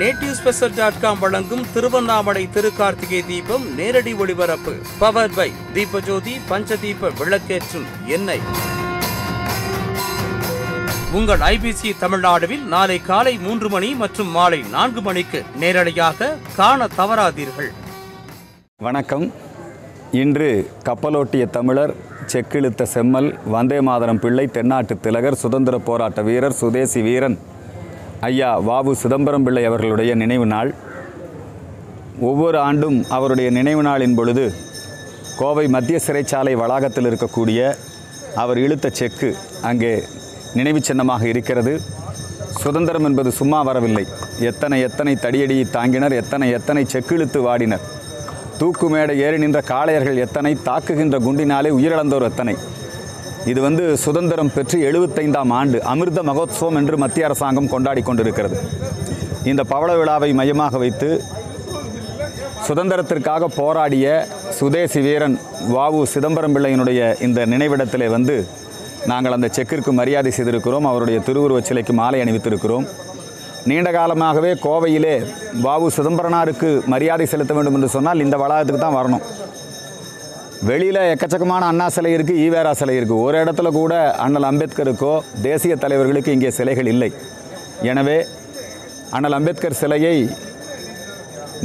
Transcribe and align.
Native 0.00 0.34
special 0.38 0.74
dot 0.76 1.00
com 1.00 1.18
வழங்கும் 1.18 1.64
திருவண்ணாமலை 1.74 2.48
திருக்கார்த்திகை 2.54 3.20
தீபம் 3.26 3.64
நேரடி 3.78 4.12
ஒளிபரப்பு. 4.12 4.72
பவர் 4.98 5.34
பை 5.36 5.46
தீபஜோதி 5.74 6.34
பஞ்சதீப 6.50 7.10
விளக்கேற்றும் 7.20 7.86
எண்ணெய். 8.06 8.44
உங்கள் 11.12 11.38
ஐபிசி 11.38 11.90
தமிழ்நாடுவில் 12.00 12.64
நாளை 12.74 12.98
காலை 13.02 13.38
மூன்று 13.38 13.68
மணி 13.68 13.94
மற்றும் 13.94 14.30
மாலை 14.30 14.60
நான்கு 14.70 15.02
மணிக்கு 15.02 15.42
நேரடியாக 15.62 16.36
காண 16.56 16.88
தவறாதீர்கள். 16.96 17.70
வணக்கம். 18.88 19.32
இன்று 20.10 20.50
கப்பலோட்டிய 20.88 21.44
தமிழர் 21.50 21.94
செக்கிழுத்த 22.32 22.82
செம்மல் 22.82 23.30
வந்தே 23.44 23.80
மாதரம் 23.80 24.20
பிள்ளை 24.20 24.46
தென்னாட்டு 24.46 24.94
திலகர் 25.00 25.42
சுதந்திர 25.44 25.78
போராட்ட 25.78 26.22
வீரர் 26.22 26.60
சுதேசி 26.60 27.00
வீரன் 27.00 27.38
ஐயா 28.26 28.48
வாவு 28.66 28.92
சிதம்பரம் 29.00 29.44
பிள்ளை 29.46 29.62
அவர்களுடைய 29.68 30.12
நினைவு 30.20 30.44
நாள். 30.52 30.68
ஒவ்வொரு 32.28 32.58
ஆண்டும் 32.66 32.98
அவருடைய 33.16 33.48
நினைவு 33.56 33.82
நாளின் 33.86 34.14
பொழுது 34.18 34.44
கோவை 35.38 35.64
மத்திய 35.74 35.98
சிறைச்சாலை 36.06 36.52
வளாகத்தில் 36.60 37.08
இருக்கக்கூடிய 37.10 37.60
அவர் 38.42 38.58
இழுத்த 38.64 38.90
செக்கு 38.98 39.30
அங்கே 39.70 39.92
நினைவு 40.58 40.82
சின்னமாக 40.88 41.26
இருக்கிறது. 41.32 41.72
சுதந்திரம் 42.62 43.08
என்பது 43.10 43.32
சும்மா 43.40 43.62
வரவில்லை. 43.68 44.04
எத்தனை 44.50 44.78
எத்தனை 44.88 45.14
தடியடியை 45.24 45.64
தாங்கினர் 45.76 46.16
எத்தனை 46.22 46.48
எத்தனை 46.58 46.84
செக்கிழுத்து 46.94 47.40
வாடினர். 47.48 47.86
தூக்கு 48.60 48.88
மேடை 48.94 49.16
ஏறி 49.26 49.40
நின்ற 49.44 49.60
காளையர்கள் 49.72 50.22
எத்தனை 50.26 50.54
தாக்குகின்ற 50.68 51.18
குண்டினாலே 51.26 51.72
உயிரிழந்தோர் 51.78 52.28
எத்தனை. 52.30 52.54
இது 53.50 53.60
வந்து 53.66 53.84
சுதந்திரம் 54.02 54.50
பெற்று 54.54 54.78
எழுபத்தைந்தாம் 54.88 55.52
ஆண்டு 55.58 55.78
அமிர்த 55.92 56.20
மகோத்சவம் 56.28 56.78
என்று 56.80 56.96
மத்திய 57.02 57.26
அரசாங்கம் 57.28 57.70
கொண்டாடி 57.72 58.02
கொண்டிருக்கிறது. 58.08 58.56
இந்த 59.50 59.62
பவள 59.72 59.90
விழாவை 60.00 60.30
மையமாக 60.40 60.78
வைத்து 60.82 61.08
சுதந்திரத்திற்காக 62.66 63.48
போராடிய 63.58 64.06
சுதேசி 64.58 65.00
வீரன் 65.06 65.36
வாவு 65.74 66.02
சிதம்பரம் 66.14 66.54
பிள்ளையினுடைய 66.56 67.00
இந்த 67.26 67.46
நினைவிடத்திலே 67.52 68.08
வந்து 68.16 68.36
நாங்கள் 69.12 69.36
அந்த 69.36 69.48
செக்கிற்கு 69.56 69.92
மரியாதை 70.00 70.32
செய்திருக்கிறோம் 70.36 70.88
அவருடைய 70.90 71.20
திருவுருவச் 71.28 71.68
சிலைக்கு 71.70 71.94
மாலை 72.00 72.20
அணிவித்திருக்கிறோம். 72.24 72.86
நீண்ட 73.70 73.88
காலமாகவே 73.96 74.52
கோவையிலே 74.66 75.14
வாவு 75.66 75.88
சிதம்பரனாருக்கு 75.96 76.70
மரியாதை 76.92 77.26
செலுத்த 77.32 77.52
வேண்டும் 77.56 77.76
என்று 77.78 77.88
சொன்னால் 77.96 78.24
இந்த 78.26 78.36
வளாகத்துக்கு 78.42 78.84
தான் 78.84 78.98
வரணும். 79.00 79.24
வெளியில் 80.68 80.98
எக்கச்சக்கமான 81.12 81.62
அண்ணா 81.70 81.86
சிலை 81.94 82.10
இருக்குது 82.16 82.40
ஈவேரா 82.42 82.72
சிலை 82.80 82.94
இருக்குது 82.98 83.22
ஒரு 83.26 83.36
இடத்துல 83.42 83.68
கூட 83.78 83.94
அண்ணல் 84.24 84.46
அம்பேத்கருக்கோ 84.50 85.14
தேசிய 85.46 85.74
தலைவர்களுக்கு 85.84 86.34
இங்கே 86.36 86.50
சிலைகள் 86.58 86.90
இல்லை. 86.92 87.08
எனவே 87.90 88.18
அண்ணல் 89.16 89.36
அம்பேத்கர் 89.38 89.78
சிலையை 89.80 90.14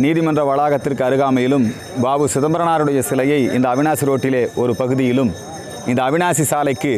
நீதிமன்ற 0.04 0.42
வளாகத்திற்கு 0.50 1.04
அருகாமையிலும் 1.10 1.66
பாபு 2.06 2.26
சிதம்பரனாருடைய 2.36 3.00
சிலையை 3.12 3.40
இந்த 3.58 3.68
அவினாசி 3.74 4.08
ரோட்டிலே 4.10 4.44
ஒரு 4.64 4.74
பகுதியிலும் 4.82 5.32
இந்த 5.92 6.00
அவினாசி 6.08 6.46
சாலைக்கு 6.54 6.94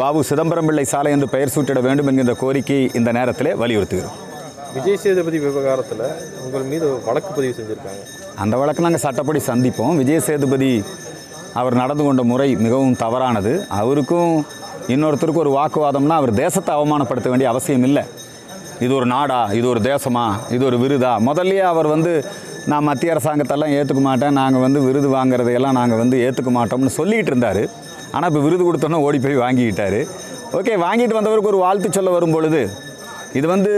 பாபு 0.00 0.20
சிதம்பரம் 0.30 0.68
பிள்ளை 0.68 0.86
சாலை 0.94 1.10
என்று 1.16 1.28
பெயர் 1.34 1.54
சூட்டிட 1.54 1.80
வேண்டும் 1.88 2.08
என்கின்ற 2.10 2.34
கோரிக்கையை 2.42 2.86
இந்த 2.98 3.10
நேரத்திலே 3.18 3.52
வலியுறுத்துகிறோம். 3.62 4.16
விஜய் 4.76 5.02
சேதுபதி 5.04 5.38
விவகாரத்தில் 5.44 6.04
உங்கள் 6.44 6.68
மீது 6.72 6.86
வழக்கு 7.08 7.30
பதிவு 7.38 7.54
செஞ்சுருக்காங்க. 7.58 8.02
அந்த 8.42 8.54
வழக்கு 8.60 8.84
நாங்கள் 8.84 9.04
சட்டப்படி 9.06 9.40
சந்திப்போம். 9.50 9.96
விஜய் 10.00 10.26
சேதுபதி 10.28 10.70
அவர் 11.60 11.80
நடந்து 11.82 12.02
கொண்ட 12.06 12.22
முறை 12.32 12.48
மிகவும் 12.64 12.96
தவறானது. 13.04 13.52
அவருக்கும் 13.80 14.32
இன்னொருத்தருக்கும் 14.94 15.44
ஒரு 15.46 15.52
வாக்குவாதம்னா 15.58 16.16
அவர் 16.20 16.32
தேசத்தை 16.42 16.70
அவமானப்படுத்த 16.76 17.30
வேண்டிய 17.32 17.48
அவசியம் 17.52 17.86
இல்லை. 17.88 18.04
இது 18.84 18.92
ஒரு 18.98 19.06
நாடா 19.14 19.40
இது 19.58 19.66
ஒரு 19.72 19.80
தேசமா 19.90 20.24
இது 20.54 20.62
ஒரு 20.70 20.78
விருதா? 20.84 21.12
முதல்லயே 21.28 21.64
அவர் 21.72 21.88
வந்து 21.94 22.12
நான் 22.70 22.86
மத்திய 22.88 23.14
அரசாங்கத்தெல்லாம் 23.14 23.74
ஏற்றுக்க 23.78 24.02
மாட்டேன். 24.08 24.36
நாங்கள் 24.40 24.64
வந்து 24.66 24.80
விருது 24.86 25.08
வாங்குறதையெல்லாம் 25.16 25.78
நாங்கள் 25.80 26.00
வந்து 26.02 26.16
ஏற்றுக்க 26.26 26.50
மாட்டோம்னு 26.58 26.96
சொல்லிக்கிட்டு 26.98 27.32
இருந்தார். 27.32 27.62
ஆனால் 28.14 28.28
இப்போ 28.30 28.42
விருது 28.46 28.62
கொடுத்தோன்னே 28.68 29.00
ஓடி 29.06 29.18
போய் 29.26 29.42
வாங்கிக்கிட்டார். 29.44 30.00
ஓகே 30.58 30.74
வாங்கிட்டு 30.86 31.18
வந்தவருக்கு 31.18 31.52
ஒரு 31.52 31.60
வாழ்த்து 31.66 31.90
சொல்ல 31.98 32.10
வரும் 32.16 32.34
பொழுது 32.36 32.62
இது 33.38 33.46
வந்து 33.54 33.72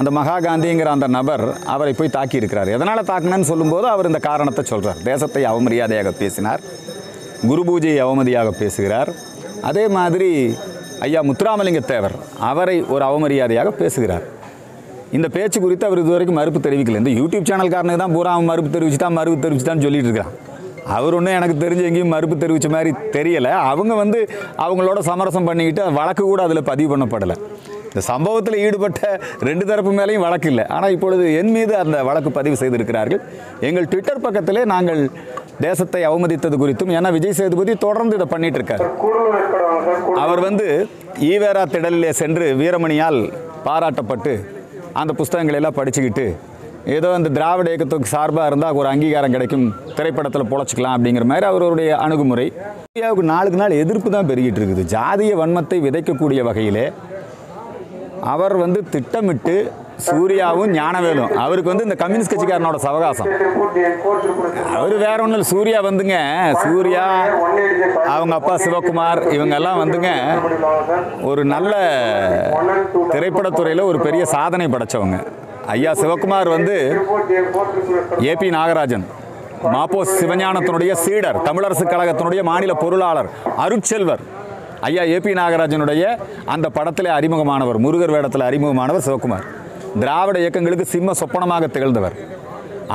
அந்த 0.00 0.10
மகா 0.18 0.36
காந்திங்கிற 0.46 0.88
அந்த 0.94 1.06
நபர் 1.16 1.44
அவரை 1.74 1.92
போய் 1.98 2.16
தாக்கியிருக்கிறார். 2.16 2.70
எதனால் 2.76 3.08
தாக்குனேன்னு 3.10 3.50
சொல்லும்போது 3.50 3.86
அவர் 3.92 4.08
இந்த 4.10 4.20
காரணத்தை 4.28 4.62
சொல்கிறார் 4.70 5.02
தேசத்தை 5.10 5.42
அவமரியாதையாக 5.50 6.12
பேசினார். 6.22 6.62
குரு 7.48 7.62
பூஜையை 7.68 7.98
அவமதியாக 8.06 8.52
பேசுகிறார். 8.60 9.10
அதே 9.68 9.84
மாதிரி 9.96 10.30
ஐயா 11.04 11.20
முத்துராமலிங்க 11.28 11.80
தேவர் 11.90 12.16
அவரை 12.50 12.76
ஒரு 12.94 13.02
அவமரியாதையாக 13.08 13.70
பேசுகிறார். 13.80 14.24
இந்த 15.16 15.28
பேச்சு 15.36 15.58
குறித்து 15.64 15.86
அவர் 15.88 16.00
இதுவரைக்கும் 16.02 16.38
மறுப்பு 16.40 16.60
தெரிவிக்கல. 16.66 17.00
இந்த 17.02 17.12
யூடியூப் 17.20 17.48
சேனல்காரனுக்கு 17.50 18.02
தான் 18.04 18.14
பூரா 18.16 18.32
அவன் 18.36 18.50
மறுப்பு 18.52 18.98
தான் 19.04 19.16
மறுப்பு 19.18 19.44
தெரிவிச்சுட்டான்னு 19.44 19.86
சொல்லிட்டு 19.86 20.08
இருக்கிறான் 20.10 20.34
அவர் 20.94 21.14
ஒன்றும் 21.18 21.36
எனக்கு 21.36 21.54
தெரிஞ்சு 21.64 21.84
எங்கேயும் 21.88 22.14
மறுப்பு 22.14 22.36
தெரிவித்த 22.40 22.68
மாதிரி 22.74 22.90
தெரியலை. 23.16 23.52
அவங்க 23.72 23.92
வந்து 24.00 24.18
அவங்களோட 24.64 24.98
சமரசம் 25.10 25.46
பண்ணிக்கிட்டு 25.48 25.84
வழக்கு 25.98 26.24
கூட 26.30 26.40
அதில் 26.46 26.68
பதிவு 26.70 26.88
பண்ணப்படலை. 26.92 27.36
இந்த 27.90 28.02
சம்பவத்தில் 28.10 28.56
ஈடுபட்ட 28.64 29.00
ரெண்டு 29.48 29.64
தரப்பு 29.70 29.90
மேலேயும் 29.98 30.24
வழக்கு 30.26 30.48
இல்லை. 30.52 30.64
ஆனால் 30.76 30.94
இப்பொழுது 30.96 31.24
என் 31.40 31.52
மீது 31.56 31.74
அந்த 31.82 31.96
வழக்கு 32.08 32.30
பதிவு 32.38 32.56
செய்திருக்கிறார்கள். 32.62 33.22
எங்கள் 33.68 33.88
ட்விட்டர் 33.92 34.24
பக்கத்திலே 34.26 34.64
நாங்கள் 34.74 35.02
தேசத்தை 35.62 36.02
அவமதித்தது 36.04 36.56
குறித்தும் 36.56 36.92
ஏன்னா 36.96 37.10
விஜய் 37.12 37.36
சேதுபதி 37.38 37.74
தொடர்ந்து 37.76 38.16
இதை 38.16 38.26
பண்ணிட்டு 38.26 38.58
இருக்காரு 38.60 38.84
அவர் 40.18 40.40
வந்து 40.40 40.66
ஈவேரா 41.28 41.62
திடலிலே 41.74 42.10
சென்று 42.10 42.46
வீரமணியால் 42.60 43.20
பாராட்டப்பட்டு 43.66 44.32
அந்த 44.92 45.12
புஸ்தகங்களை 45.12 45.58
எல்லாம் 45.60 45.78
படிச்சுக்கிட்டு 45.78 46.26
ஏதோ 46.86 47.14
அந்த 47.14 47.28
திராவிட 47.28 47.68
இயக்கத்துக்கு 47.70 48.06
சார்பாக 48.06 48.46
இருந்தால் 48.46 48.74
ஒரு 48.74 48.88
அங்கீகாரம் 48.88 49.34
கிடைக்கும் 49.34 49.74
திரைப்படத்தில் 49.96 50.50
பொழைச்சிக்கலாம் 50.50 50.96
அப்படிங்கிற 50.96 51.24
மாதிரி 51.24 51.46
அவருடைய 51.46 51.96
அணுகுமுறை. 51.96 52.44
இந்தியாவுக்கு 52.88 53.24
நாளுக்கு 53.30 53.58
நாள் 53.60 53.80
எதிர்ப்பு 53.82 54.10
தான் 54.10 54.28
பெருகிட்டு 54.30 54.60
இருக்குது. 54.60 54.82
ஜாதிய 54.94 55.34
வன்மத்தை 55.40 55.78
விதைக்கக்கூடிய 55.86 56.42
வகையிலே 56.42 56.92
அவர் 58.22 58.56
வந்து 58.56 58.82
திட்டமிட்டு 58.90 59.56
சூர்யாவும் 59.96 60.72
ஞானவேலும். 60.74 61.32
அவருக்கு 61.44 61.70
வந்து 61.70 61.82
இந்த 61.82 61.94
கம்யூனிஸ்ட் 61.94 62.34
கட்சிக்காரனோட 62.34 62.76
சவகாசம். 62.76 63.28
அவர் 64.76 64.94
வேற 64.96 65.18
ஒன்றும் 65.24 65.30
இல்லை 65.30 65.42
சூர்யா 65.42 65.82
வந்துங்க. 65.82 66.16
சூர்யா 66.62 67.04
அவங்க 68.06 68.34
அப்பா 68.34 68.54
சிவகுமார் 68.54 69.20
இவங்கெல்லாம் 69.36 69.80
வந்துங்க. 69.82 70.10
ஒரு 71.22 71.44
நல்ல 71.44 71.74
திரைப்படத்துறையில் 73.10 73.88
ஒரு 73.90 74.00
பெரிய 74.00 74.24
சாதனை 74.24 74.66
படைச்சவங்க. 74.66 75.18
ஐயா 75.66 75.92
சிவகுமார் 75.92 76.48
வந்து 76.48 77.02
ஏபி 78.20 78.48
நாகராஜன் 78.58 79.04
மாப்போஸ் 79.72 80.14
சிவஞானத்தினுடைய 80.20 80.92
சீடர் 80.92 81.42
தமிழரசு 81.42 81.84
கழகத்தினுடைய 81.84 82.42
மாநில 82.42 82.74
பொருளாளர் 82.74 83.30
அருட்செல்வர். 83.58 84.24
ஐயா 84.80 85.02
ஏபி 85.02 85.32
நாகராஜனுடைய 85.40 86.18
அந்த 86.44 86.68
படத்திலே 86.68 87.10
அறிமுகமானவர் 87.10 87.78
முருகர் 87.84 88.10
வேடத்தில் 88.10 88.48
அறிமுகமானவர் 88.48 89.06
சிவகுமார். 89.08 89.46
திராவிட 90.02 90.36
இயக்கங்களுக்கு 90.42 90.86
சிம்ம 90.92 91.12
சொப்பனமாக 91.20 91.64
திகழ்ந்தவர். 91.74 92.16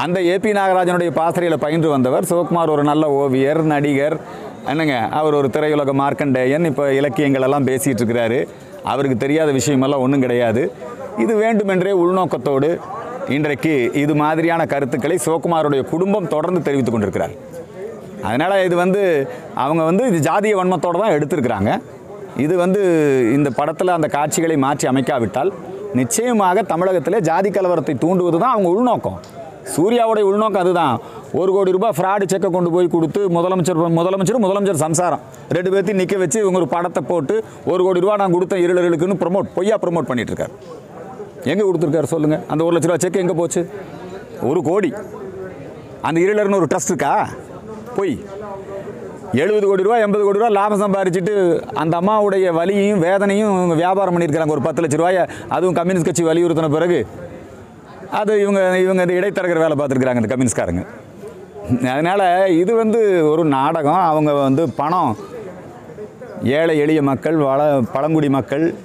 அந்த 0.03 0.17
ஏபி 0.33 0.51
நாகராஜனுடைய 0.57 1.11
பாசறையில் 1.19 1.63
பயின்று 1.63 1.89
வந்தவர். 1.95 2.27
சிவகுமார் 2.29 2.71
ஒரு 2.75 2.83
நல்ல 2.89 3.05
ஓவியர் 3.19 3.61
நடிகர். 3.73 4.15
என்னங்க 4.71 4.95
அவர் 5.19 5.37
ஒரு 5.39 5.47
திரையுலக 5.55 5.93
மார்க்கண்டேயன். 6.01 6.65
இப்போ 6.71 6.85
இலக்கியங்கள் 6.99 7.45
எல்லாம் 7.47 7.67
பேசிகிட்டு 7.69 8.01
இருக்கிறாரு. 8.01 8.39
அவருக்கு 8.91 9.17
தெரியாத 9.23 9.49
விஷயமெல்லாம் 9.59 10.03
ஒன்றும் 10.05 10.25
கிடையாது. 10.25 10.63
இது 11.23 11.33
வேண்டுமென்றே 11.43 11.93
உள்நோக்கத்தோடு 12.03 12.69
இன்றைக்கு 13.37 13.73
இது 14.03 14.13
மாதிரியான 14.23 14.61
கருத்துக்களை 14.73 15.17
சிவகுமாருடைய 15.25 15.81
குடும்பம் 15.93 16.29
தொடர்ந்து 16.35 16.61
தெரிவித்து 16.67 16.91
கொண்டிருக்கிறார். 16.93 17.33
அதனால் 18.27 18.63
இது 18.67 18.75
வந்து 18.83 19.01
அவங்க 19.63 19.81
வந்து 19.89 20.03
இது 20.11 20.19
ஜாதிய 20.29 20.55
வன்மத்தோடு 20.59 21.01
தான் 21.03 21.15
எடுத்திருக்கிறாங்க. 21.17 21.71
இது 22.45 22.53
வந்து 22.63 22.81
இந்த 23.37 23.49
படத்தில் 23.59 23.97
அந்த 23.97 24.07
காட்சிகளை 24.15 24.55
மாற்றி 24.65 24.85
அமைக்காவிட்டால் 24.91 25.51
நிச்சயமாக 25.93 26.61
தமிழகத்தில் 26.61 27.21
ஜாதி 27.21 27.49
கலவரத்தை 27.49 27.93
தூண்டுவது 28.03 28.37
தான் 28.39 28.51
அவங்க 28.51 28.69
உள்நோக்கம். 28.69 29.19
சூர்யாவுடைய 29.75 30.21
உள்நோக்கம் 30.21 30.61
அதுதான். 30.61 30.99
ஒரு 31.33 31.51
கோடி 31.51 31.71
ரூபாய் 31.71 31.93
ஃப்ராடு 31.97 32.25
செக்கை 32.27 32.49
கொண்டு 32.51 32.71
போய் 32.71 32.87
கொடுத்து 32.87 33.29
முதலமைச்சர் 33.29 33.97
முதலமைச்சர் 33.97 34.43
முதலமைச்சர் 34.45 34.83
சம்சாரம். 34.85 35.19
ரெண்டு 35.49 35.71
பேர்த்தையும் 35.71 36.01
நிற்க 36.01 36.17
வச்சு 36.17 36.39
இவங்க 36.39 36.57
ஒரு 36.57 36.67
படத்தை 36.67 37.03
போட்டு 37.07 37.43
ஒரு 37.65 37.83
கோடி 37.83 37.99
ரூபா 37.99 38.15
நான் 38.15 38.31
கொடுத்த 38.31 38.55
இருளர்களுக்குன்னு 38.55 39.19
ப்ரொமோட் 39.23 39.53
பொய்யா 39.55 39.77
ப்ரொமோட் 39.81 40.09
பண்ணிட்டு 40.11 40.47
எங்கே 41.43 41.63
கொடுத்துருக்காரு 41.63 42.03
சொல்லுங்கள் 42.03 42.41
அந்த 42.47 42.63
ஒரு 42.63 42.77
லட்ச 42.77 42.81
ரூபா 42.81 42.97
செக் 42.97 43.15
எங்கே 43.15 43.33
போச்சு? 43.33 43.69
ஒரு 44.41 44.63
கோடி. 44.63 44.93
அந்த 46.01 46.21
இருளர்னு 46.21 46.55
ஒரு 46.55 46.67
ட்ரஸ்ட் 46.75 46.87
இருக்கா? 46.87 47.29
போய். 47.95 48.25
எழுபது 49.33 49.67
கோடி 49.67 49.83
ரூபா 49.83 49.97
எண்பது 49.97 50.23
கோடி 50.23 50.39
ரூபா 50.39 50.49
லாபம் 50.49 50.81
சம்பாரிச்சிட்டு 50.81 51.33
அந்த 51.73 51.97
அம்மாவுடைய 51.99 52.53
வலியையும் 52.59 52.99
வேதனையும் 52.99 53.51
இவங்க 53.55 53.75
வியாபாரம் 53.75 54.17
பண்ணியிருக்கிறாங்க. 54.17 54.47
ஒரு 54.47 54.61
பத்து 54.61 54.83
லட்ச 54.83 54.97
ரூபாயை 55.01 55.25
அதுவும் 55.47 55.75
கம்யூனிஸ்ட் 55.75 56.05
கட்சி 56.05 56.23
வலியுறுத்தின 56.23 56.69
பிறகு 56.69 57.07
அது 58.11 58.41
இவங்க 58.41 58.79
இவங்க 58.79 59.01
இந்த 59.05 59.15
இடைத்தரகர் 59.19 59.63
வேலை 59.63 59.77
பார்த்துருக்குறாங்க 59.77 60.21
இந்த 60.21 60.31
கம்யூனிஸ்ட்காரங்க. 60.35 60.85
அதனால் 61.93 62.25
இது 62.57 62.75
வந்து 62.75 63.31
ஒரு 63.31 63.45
நாடகம். 63.45 64.01
அவங்க 64.11 64.33
வந்து 64.33 64.69
பணம். 64.69 65.17
ஏழை 66.43 66.77
எளிய 66.77 67.01
மக்கள் 67.01 67.35
வள 67.35 67.81
பழங்குடி 67.93 68.29
மக்கள் 68.29 68.75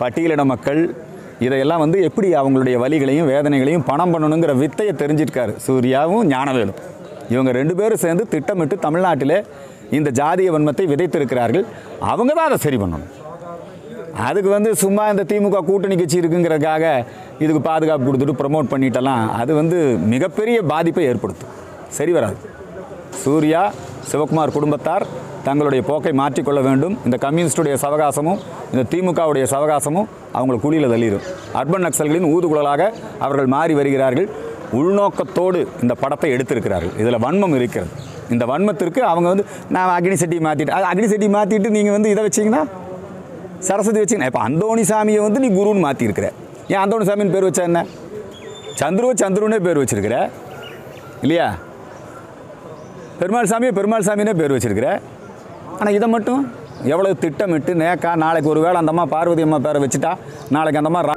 பட்டியலிட 0.00 0.44
மக்கள் 0.44 0.94
இதையெல்லாம் 1.38 1.78
வந்து 1.78 2.02
எப்படி 2.02 2.34
அவங்களுடைய 2.34 2.76
வலிகளையும் 2.84 3.28
வேதனைகளையும் 3.34 3.84
பணம் 3.86 4.12
பண்ணணுங்கிற 4.14 4.56
வித்தையை 4.56 4.94
தெரிஞ்சிருக்காரு. 4.98 5.56
சூர்யாவும் 5.66 6.30
ஞானவேலும். 6.30 6.78
இவங்க 7.30 7.52
ரெண்டு 7.52 7.74
பேரும் 7.74 8.02
சேர்ந்து 8.04 8.28
திட்டமிட்டு 8.28 8.76
தமிழ்நாட்டிலே 8.76 9.44
இந்த 9.98 10.10
ஜாதிய 10.20 10.50
வன்மத்தை 10.54 10.84
விதைத்திருக்கிறார்கள். 10.92 11.64
அவங்க 12.12 12.32
தான் 12.38 12.48
அதை 12.50 12.58
சரி 12.66 12.78
பண்ணணும். 12.82 13.10
அதுக்கு 14.28 14.50
வந்து 14.56 14.70
சும்மா 14.82 15.02
இந்த 15.12 15.24
திமுக 15.30 15.58
கூட்டணி 15.70 15.96
கட்சி 16.00 16.20
இருக்குங்கிறதுக்காக 16.22 16.84
இதுக்கு 17.44 17.60
பாதுகாப்பு 17.68 18.06
கொடுத்துட்டு 18.08 18.38
ப்ரமோட் 18.40 18.70
பண்ணிட்டலாம். 18.72 19.24
அது 19.40 19.52
வந்து 19.60 19.78
மிகப்பெரிய 20.14 20.58
பாதிப்பை 20.72 21.04
ஏற்படுத்தும். 21.10 21.52
சரி 21.98 22.12
வராது. 22.16 22.38
சூர்யா 23.22 23.62
சிவகுமார் 24.10 24.56
குடும்பத்தார் 24.56 25.04
தங்களுடைய 25.46 25.82
போக்கை 25.88 26.12
மாற்றிக்கொள்ள 26.20 26.60
வேண்டும். 26.66 26.94
இந்த 27.06 27.16
கம்யூனிஸ்டுடைய 27.24 27.74
சவகாசமும் 27.84 28.40
இந்த 28.72 28.82
திமுகவுடைய 28.92 29.44
சவகாசமும் 29.52 30.08
அவங்களை 30.38 30.58
குழியில் 30.64 30.92
தள்ளிடும். 30.92 31.24
அர்பன் 31.60 31.84
நக்சல்களின் 31.86 32.28
ஊதுகுழலாக 32.34 32.82
அவர்கள் 33.24 33.52
மாறி 33.54 33.74
வருகிறார்கள். 33.80 34.28
உள்நோக்கத்தோடு 34.80 35.60
இந்த 35.82 35.94
படத்தை 36.02 36.30
எடுத்திருக்கிறார்கள். 36.36 36.94
இதில் 37.02 37.22
வன்மம் 37.26 37.56
இருக்கிறது. 37.60 37.92
இந்த 38.30 38.44
வன்மத்திற்கு 38.46 39.02
அவங்க 39.04 39.28
வந்து 39.28 39.44
நான் 39.70 39.94
அக்னி 39.96 40.14
செட்டி 40.14 40.38
மாற்றிட்டு 40.38 40.72
அக்னி 40.90 41.06
செட்டி 41.06 41.28
மாற்றிட்டு 41.28 41.70
நீங்கள் 41.70 41.92
வந்து 41.92 42.10
இதை 42.10 42.22
வச்சிங்கன்னா 42.26 42.62
சரஸ்வதி 43.60 44.00
வச்சுக்கணும் 44.00 44.26
இப்போ 44.26 44.40
அந்தோணி 44.40 44.82
சாமியை 44.82 45.22
வந்து 45.22 45.40
நீ 45.40 45.48
குருன்னு 45.48 45.84
மாற்றிருக்கிற 45.86 46.26
ஏன் 46.68 46.82
அந்தோணி 46.82 47.04
சாமின்னு 47.04 47.34
பேர் 47.34 47.44
வச்சா 47.44 47.62
என்ன? 47.62 47.80
சந்துருவ 48.76 49.12
சந்துருனே 49.22 49.56
பேர் 49.56 49.78
வச்சிருக்கிற. 49.78 50.16
இல்லையா? 51.22 51.46
பெருமாள் 53.20 53.50
சாமியை 53.52 53.72
பெருமாள் 53.72 54.06
சாமினே 54.08 54.32
பேர் 54.32 54.52
வச்சிருக்கிற. 54.52 54.88
ஆனால் 55.80 55.94
இதை 55.94 56.08
மட்டும் 56.08 56.42
எவ்வளோ 56.84 57.12
திட்டமிட்டு 57.12 57.74
நேக்கா 57.74 58.14
நாளைக்கு 58.14 58.48
ஒரு 58.48 58.60
வேளை 58.60 58.76
அந்தம்மா 58.80 59.04
பார்வதி 59.04 59.42
அம்மா 59.42 59.58
பேரை 59.58 59.80
வச்சுட்டா 59.82 60.12
நாளைக்கு 60.50 60.80
அந்தம்மா 60.80 61.00
ரா 61.00 61.16